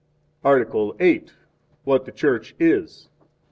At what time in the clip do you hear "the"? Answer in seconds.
2.05-2.11